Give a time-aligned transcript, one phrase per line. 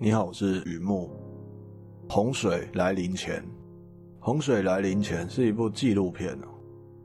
[0.00, 1.10] 你好，我是雨木。
[2.08, 3.44] 洪水来临前，
[4.20, 6.46] 洪水来临前是一部纪录片哦。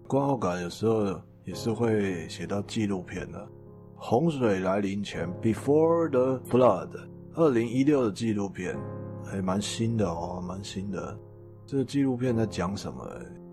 [0.08, 3.50] 观后感有时候也是会写到纪录片的。
[3.96, 6.90] 洪水来临前，Before the Flood，
[7.34, 8.78] 二零一六的纪录片，
[9.26, 11.18] 还蛮新的哦，蛮新的。
[11.66, 13.04] 这个纪录片在讲什么？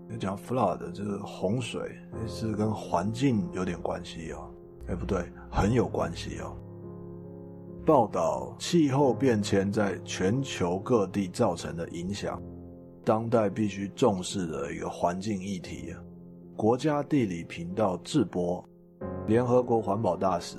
[0.07, 1.97] 在讲 Flood，这个洪水，
[2.27, 4.53] 是跟环境有点关系哦。
[4.85, 6.55] 哎，不对，很有关系哦。
[7.83, 12.39] 报道气候变迁在全球各地造成的影响，
[13.03, 15.93] 当代必须重视的一个环境议题。
[16.55, 18.63] 国家地理频道制播，
[19.27, 20.57] 联合国环保大使，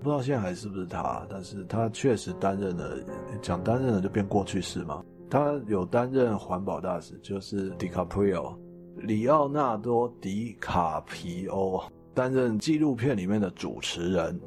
[0.00, 2.94] 不知道现在还是不是他，但是他确实担任了，
[3.40, 5.02] 讲担任了就变过去式嘛。
[5.30, 8.58] 他有担任环保大使，就是迪卡普里奥，
[8.98, 11.82] 里奥纳多·迪卡皮欧
[12.12, 14.38] 担任纪录片里面的主持人。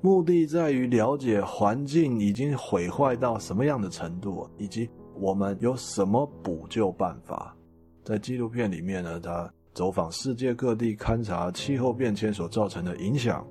[0.00, 7.56] 目的在于了解环境已经毁坏到什么样的程度，以及我们有什么补救办法。
[8.04, 13.44] 在纪录片里面呢，他走访世界各地，勘察气候变迁所造成的影响。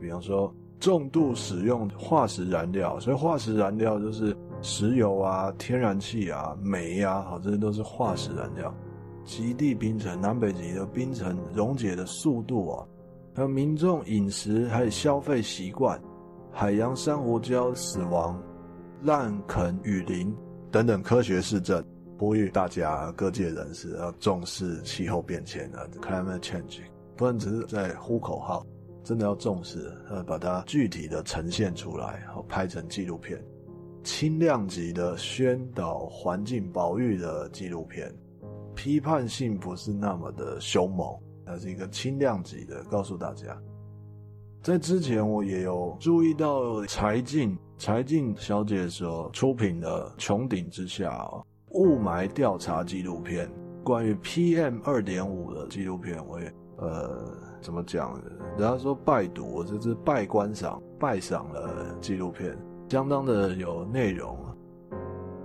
[0.00, 8.74] 比方说，重度使用化石燃料，所以化石燃料就是石油啊、天然气啊、煤啊，好，这些都是化石燃料。
[9.24, 12.86] 极地冰层、南北极的冰层溶解的速度啊。
[13.34, 16.00] 还有民众饮食还有消费习惯，
[16.50, 18.42] 海洋珊瑚礁死亡、
[19.02, 20.34] 滥垦雨林
[20.70, 21.82] 等等科学事证，
[22.18, 26.80] 呼吁大家各界人士要重视气候变迁啊，climate change，
[27.16, 28.66] 不能只是在呼口号，
[29.04, 33.42] 真的要重视，呃把它具体的呈现出来，然后拍成纪录片，
[34.02, 38.12] 轻量级的宣导环境保育的纪录片，
[38.74, 41.16] 批判性不是那么的凶猛。
[41.50, 43.60] 它是一个轻量级的，告诉大家。
[44.62, 51.10] 在之前我也有注意到柴静柴静小姐所出品的《穹顶之下》
[51.70, 53.50] 雾霾调查纪录片，
[53.82, 58.20] 关于 PM 二点五的纪录片，我也呃怎么讲？
[58.58, 62.56] 人家说拜读，我这是拜观赏拜赏了纪录片，
[62.88, 64.38] 相当的有内容。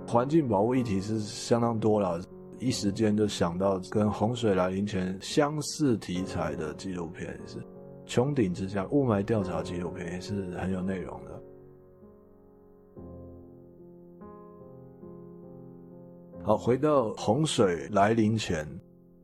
[0.06, 2.20] 环境保护议题是相当多了。
[2.58, 7.58] 一时间就想到跟洪水来临前相似题材的纪录片，也是
[8.06, 11.42] 《穹顶之下》雾霾调查纪录片，也是很有内容的。
[16.42, 18.66] 好，回到洪水来临前，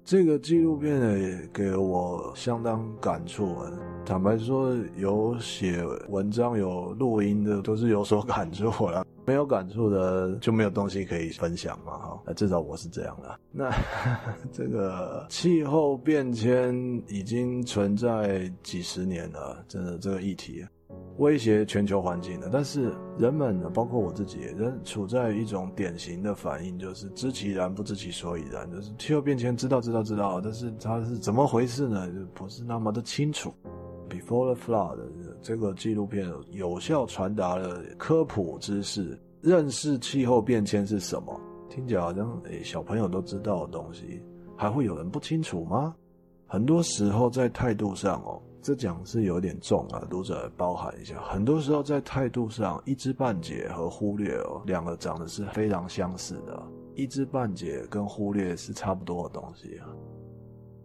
[0.05, 3.57] 这个纪录片呢，也给我相当感触。
[4.05, 9.02] 坦白说，有写文章、有录音的，都是有所感触了。
[9.25, 13.39] 没有感触的就没有东西可以分享嘛，哈，至少我是这样的。
[13.51, 13.71] 那
[14.53, 16.75] 这个气候变迁
[17.09, 20.65] 已经存在几十年了，真的这个议题
[21.19, 22.49] 威胁全球环境了。
[22.53, 32.09] 但是人们呢，包括我自己，仍处在一种典型的反应，就是知其然不知其所以然，就是气候变迁知道知道知道，但是它是怎么回事呢？
[32.09, 33.55] 就不是那么的清楚。
[34.11, 34.99] Before the Flood
[35.43, 41.39] 这个纪录片有效传达了科普知识，认识气候变迁是什么。
[41.69, 44.23] 听起来好像诶、小朋友都知道的东西，
[44.57, 45.95] 还会有人不清楚吗？
[46.47, 51.21] 很多时候在态度上哦，这讲是有点重啊，读者包涵一下。
[51.23, 56.63] 很多时候在态度上一知半解和忽略哦，两个长得是非常相似的。
[56.95, 59.89] 一知半解跟忽略是差不多的东西啊。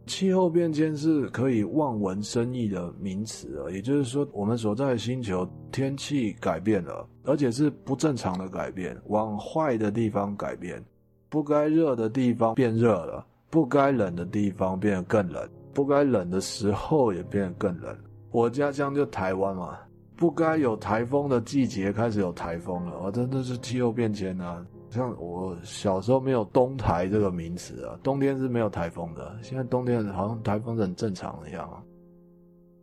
[0.08, 10.84] 气候变迁是可以望文生义的名词啊，也就是说，我们所在的星球天气改变了，而且是不正常的改变，往坏的地方改变，
[11.30, 17.96] 不该热的地方变热了，不该冷的地方变得更冷，不该冷的时候也变得更冷。
[18.32, 19.78] 我家乡就台湾嘛，
[20.16, 24.66] 不该有台风的季节开始有台风了，我真的是气候变迁啊。
[24.90, 29.38] 像我小时候没有冬台这个名词啊，冬天是没有台风的。
[29.42, 31.84] 现在冬天好像台风是很正常的样啊。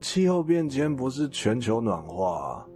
[0.01, 2.67] 气候变迁不是全球暖化，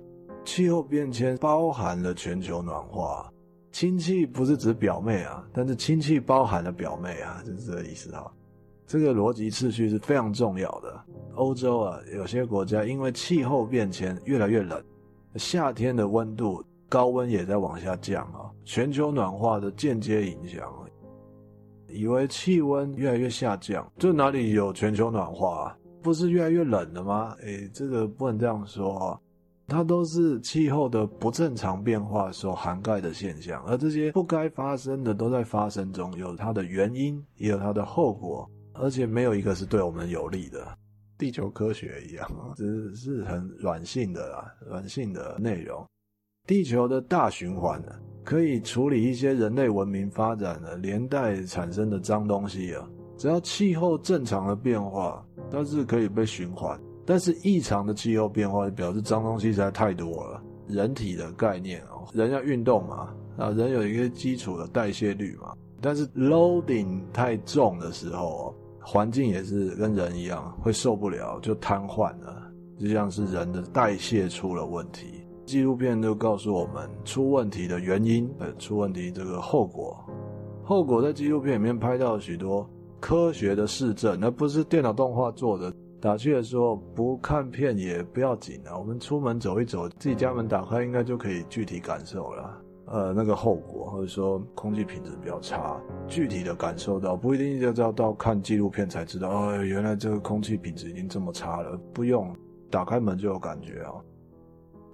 [0.44, 3.30] 气候变迁包含了全球暖化。
[3.70, 8.32] 亲戚不是指表妹啊，但是亲戚包含了表妹啊，就是这个意思哈。
[8.86, 11.04] 这个逻辑次序是非常重要的。
[11.34, 14.82] 欧洲啊，有些国家因为气候变迁越来越冷，
[15.36, 16.64] 夏天的温度。
[16.88, 20.72] 高温也在往下降啊，全球暖化的间接影响。
[21.90, 25.78] 以为气温越来越下降，这哪里有全球暖化啊？
[26.02, 27.34] 不是越来越冷了吗？
[27.40, 29.18] 诶，这个不能这样说啊，
[29.66, 40.76] 它都是气候的不正常变化所涵盖的现象，而这些不该发生的都在发生中，有它的原因，也有它的后果，而且没有一个是对我们有利的。
[41.16, 45.84] 地球科学一样，只是很软性的啦，软性的内容。
[46.48, 47.92] 地球的大循环呢，
[48.24, 52.88] 可以处理一些人类文明发展的连带产生的脏东西啊。
[53.18, 56.80] 只要气候正常的变化，它是可以被循环。
[57.04, 60.42] 但是异常的气候变化表示脏东西实在太多了。
[60.66, 65.54] 人体的概念哦，人要运动嘛，啊，人有一个基础的代谢率嘛。
[65.82, 72.50] 但是 loading 太重的时候，环境也是跟人一样会受不了，就瘫痪了。
[72.80, 75.22] 就像是人的代谢出了问题。
[75.48, 79.98] 纪录片就告诉我们出问题的原因，呃，出问题这个后果。
[80.62, 82.68] 后果在纪录片里面拍到许多
[83.00, 85.72] 科学的事证，而不是电脑动画做的。
[86.02, 92.62] 打趣的说，不看片也不要紧啊，我们出门走一走，自己家门打开，应该就可以具体感受了。
[92.84, 102.36] 呃，那个后果，或者说空气品质比较差，具体的感受到，不一定就要到看纪录片才知道，哦，原来这个空气品质已经这么差了，不用
[102.70, 103.92] 打开门就有感觉啊。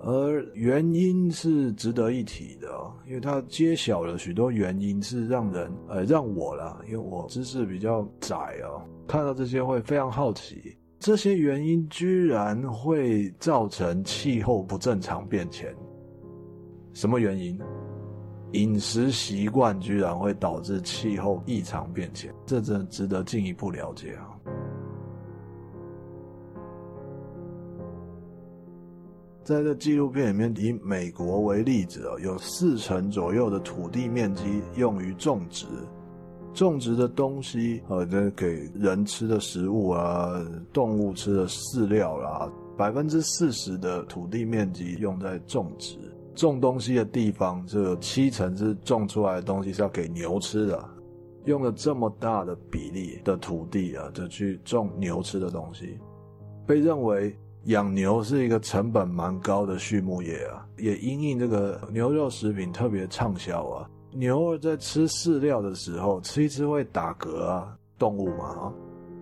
[0.07, 2.69] 而原因是值得一提的，
[3.07, 15.75] 因为它揭晓了许多原因，是让人呃让我啦，因为我知识比较窄哦，看到这些会非常好奇，这些原因居然会造成气候不正常变迁，
[16.93, 17.59] 什么原因？
[18.53, 24.29] 饮食习惯居然会导致气候异常变迁，这真的值得进一步了解啊。
[29.45, 34.43] 在这纪录片里面，以美国为例子哦，有四成左右的土地面积
[34.77, 35.67] 用于种植，
[36.55, 40.33] 种植的东西呃，这给人吃的食物啊，
[40.73, 45.99] 动物吃的饲料啦，百分之四十的土地面积用在种植，
[46.35, 50.83] 种东西的地方，这七成是种出来的东西是要给牛吃的，
[51.45, 55.99] 用了这么大的比例的土地啊，就去种牛吃的东西，
[56.67, 57.37] 被认为。
[57.67, 63.89] 养牛是一个成本蛮高的畜牧业啊，也因应这个牛肉食品特别畅销啊。
[64.13, 68.73] 牛儿在吃饲料的时候，吃一吃会打嗝啊，动物嘛啊，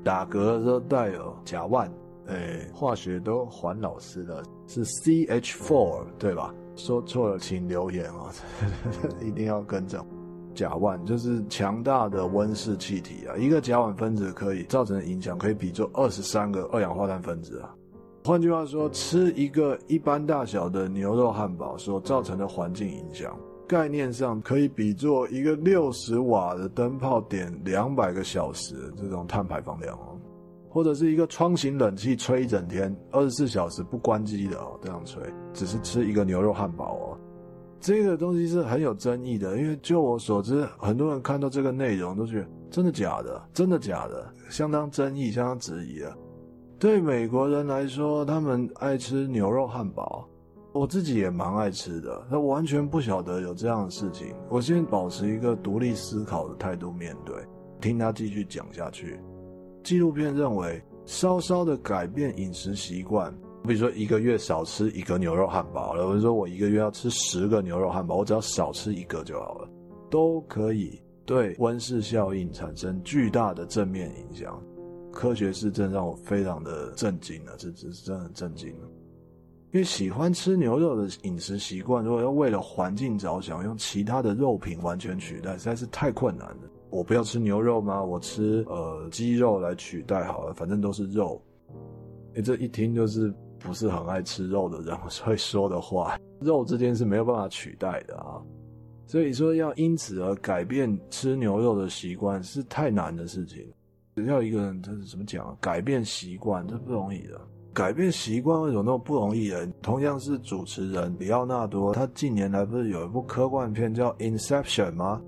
[0.04, 1.88] 打嗝的时候带有甲烷，
[2.26, 6.52] 哎，化学都还老师的，是 CH4 对吧？
[6.74, 8.30] 说错了请留言哦，
[9.24, 10.04] 一定要更正。
[10.54, 17.74] 甲烷就是强大的温室气体啊，一个甲烷分子可以造成的影响可以比作二十三个二氧化碳分子啊。
[18.24, 23.36] 换句话说，吃一个一般大小的牛肉汉堡所造成的环境影响，
[23.66, 30.16] 概念上可以比作一个六十瓦的灯泡点两百个小时这种碳排放量哦，
[30.68, 35.20] 或者是一个窗型冷气吹一整天二十四小时不关机的哦，这样吹，
[35.52, 37.18] 只是吃一个牛肉汉堡哦，
[37.80, 46.16] 这个东西是很有争议的，因为就我所知，很多人看到这个内容都觉得真的假的，真的假的，相当争议，相当质疑啊。
[46.82, 50.28] 对美国人来说，他们爱吃牛肉汉堡，
[50.72, 52.26] 我自己也蛮爱吃的。
[52.28, 54.34] 他完全不晓得有这样的事情。
[54.50, 57.36] 我先保持一个独立思考的态度面对，
[57.80, 59.16] 听他继续讲下去。
[59.84, 63.32] 纪录片认为，稍稍的改变饮食习惯，
[63.64, 69.68] 比如说一个月少吃一个牛肉汉堡，或者说我一个月要吃十个牛肉汉堡，我只要少吃一个就好了，
[70.10, 74.60] 都可以对温室效应产生巨大的正面影响。
[75.12, 78.88] 科学事证让我非常的震惊了，这这是真的很震惊了。
[79.72, 86.62] 因为喜欢吃牛肉的饮食习惯，如果要为了环境着想，用其他的肉品完全取代，实在是太困难了。
[86.90, 88.04] 我不要吃牛肉吗？
[88.04, 91.40] 我吃呃鸡肉来取代好了，反正都是肉。
[92.34, 94.94] 你，这一听就是不是很爱吃肉的人
[95.24, 96.18] 会说的话。
[96.40, 98.42] 肉之间是没有办法取代的啊，
[99.06, 103.66] 所以说要因此而改变吃牛肉的习惯是太难的事情。
[104.14, 105.56] 只要一个人，他是怎么讲啊？
[105.60, 107.40] 改变习惯，这不容易的。
[107.72, 109.66] 改变习惯为什么那么不容易呢？
[109.80, 115.22] 同样是主持人里奥纳多，他近年来不是有一部科幻片叫《Inception》吗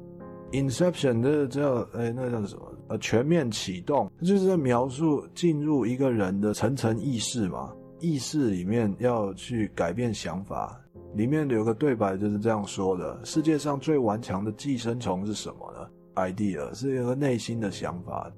[0.52, 2.70] ？Inception 这叫哎，那叫什么？
[2.88, 7.72] 呃，全面启动，就是在描述进入一个人的层层意识嘛。
[8.00, 10.78] 意识里面要去改变想法，
[11.14, 18.30] 里面有个对白就是这样说的：世界上最顽强的寄生虫是什么呢？idea 是一个内心的想法。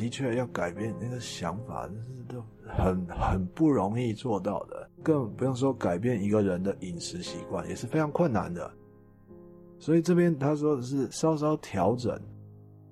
[0.00, 8.72] 的确要改变那个想法，这是都很很不容易做到的，更不用说改变一个人的饮食习惯，也是非常困难的。
[9.78, 12.18] 所以这边他说的是稍稍调整，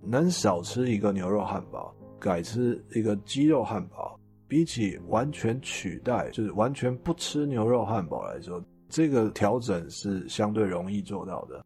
[0.03, 11.65] 能少吃一个牛肉汉堡，改吃一个鸡肉汉堡，比起完全取代，就是完全不吃牛肉汉堡来说，这个调整是相对容易做到的。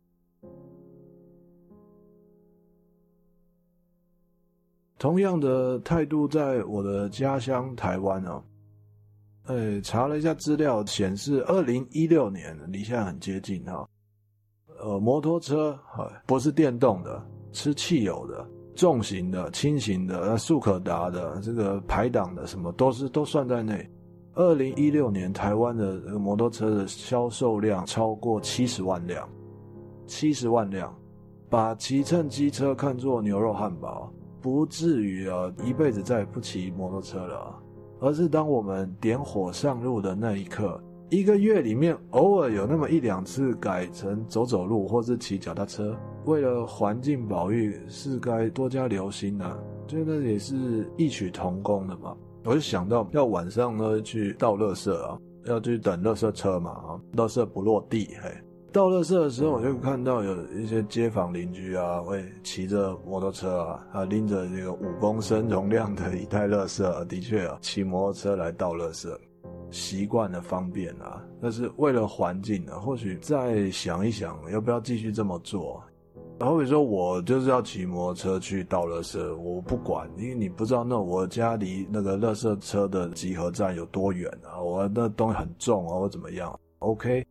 [5.03, 8.41] 同样的态度，在我的家乡台湾哦，
[9.47, 13.85] 呃，查了一下资料，显示二零一六年离现在很接近哈。
[14.81, 15.77] 呃，摩托车
[16.25, 23.85] 不是电动的，吃汽油的，重型的、轻型的、速可达的、这个排档的，什么都是都算在内。
[24.35, 29.29] 二零一六年台湾的摩托车的销售量超过七十万辆，
[30.07, 30.97] 七十万辆，
[31.51, 34.09] 把骑乘机车看作牛肉汉堡，
[34.43, 37.59] 不至于啊一辈子再也不骑摩托车了。
[38.01, 49.57] 而是当我们点火上路的那一刻，一个月里面偶尔有那么一两次改成走走路或是骑脚踏车，为了环境保育是该多加留心的啊。
[49.87, 52.17] 觉得也是异曲同工的嘛。
[52.45, 58.31] 我就想到要晚上呢去倒垃圾啊，要去等垃圾车嘛啊，垃圾不落地嘿。
[58.73, 69.15] 倒垃圾的时候，我就看到有一些街坊邻居啊，会骑着摩托车啊，啊拎着这个五公升容量的一袋垃圾啊，的确啊，骑摩托车来倒垃圾，
[69.71, 75.83] 习惯了方便啊，但是为了环境啊，或许再想一想，要不要继续这么做？
[76.41, 87.23] 好比说，我就是要骑摩托车去倒垃圾，我不管，因为你不知道那我家离那个垃圾车的集合站有多远啊，我那东西很重啊，或怎么样？OK。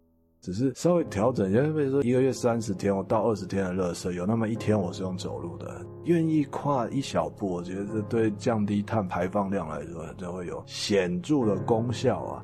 [0.41, 12.43] 只是稍微调整一下，比如说一个月三十天，我到二十天的热身，有那么一天我是用走路的，愿意跨一小步，我觉得这对降低碳排放量来说，就会有显著的功效啊。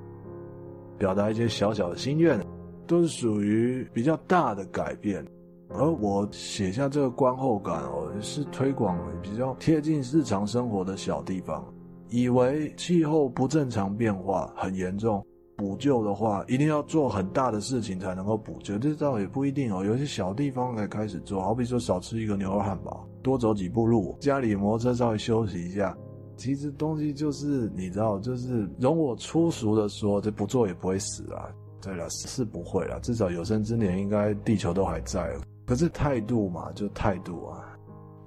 [0.99, 2.39] 表达一些小小的心愿，
[2.85, 5.25] 都是属于比较大的改变。
[5.69, 11.65] 而我写下这个观后感哦，是推广比较贴近日常生活的小地方，
[12.09, 15.25] 以为气候不正常变化很严重。
[15.57, 19.83] 补救的话，一定要做很大的事情才能够补救，这倒也不一定哦。
[19.83, 25.97] 有些小地方可以开始做，好比说少吃一个牛肉汉堡，多走几步路，家里摩托车稍微休息一下。
[26.35, 31.49] 其实东西就是你知道，就是容我粗俗的说，这不做也不会死啊。
[31.81, 35.27] 对了，是不会了，至少有生之年应该地球都还在。
[35.65, 37.63] 可是态度嘛，就态度啊。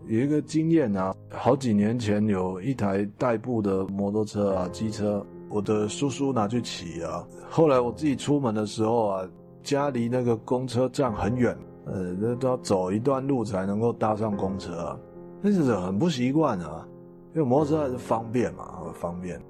[0.06, 5.24] 有一个经验啊，好几年前有一台代步的摩托车啊，机车。
[5.50, 9.28] 我的叔叔拿去骑啊，后来我自己出门的时候啊，
[9.64, 11.54] 家离那个公车站很远，
[11.86, 14.98] 呃，那都要走一段路才能够搭上公车啊，
[15.42, 16.86] 那是很不习惯啊。
[17.34, 19.40] 因为摩托车还是方便嘛，方便。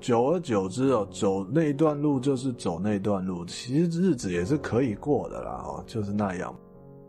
[0.00, 6.54] 久而久之哦，走那一段路就是走那一段路，其实日子也是可以过的啦，哦，就是那样。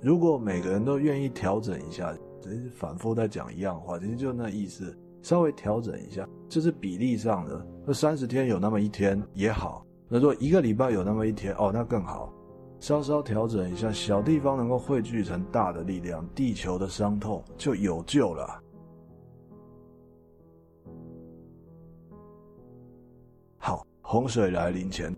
[0.02, 4.98] 如果每个人都愿意调整一下，只是反复在讲一样话，其实就那意思。
[5.22, 7.66] 稍微调整一下，这是比例上的。
[7.86, 12.34] 那三十天有那么一天也好，那如果一个礼拜有那么一天，哦，那更好。
[12.80, 18.64] 稍稍调整一下，小地方能够汇聚成大的力量，地球的伤痛就有救了。
[23.58, 25.14] 好，洪水来临前。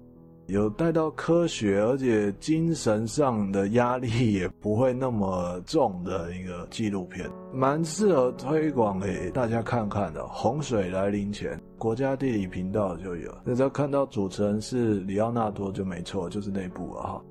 [0.51, 10.27] 有带到科学，而且精神上的压力也不会那么重的一个纪录片，蛮适合推广给大家看看的。
[10.27, 13.34] 洪水来临前，国家地理频道就有。
[13.46, 17.24] 那只要看到主持人是里奥纳多就没错，就是那部了哈。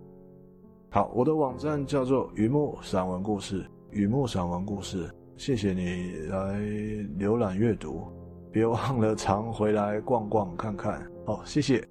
[0.89, 6.59] 好，我的网站叫做鱼目散文故事，鱼目散文故事，谢谢你来
[7.19, 8.03] 浏览阅读，
[8.51, 11.07] 别忘了常回来逛逛看看。
[11.27, 11.87] 好，谢谢。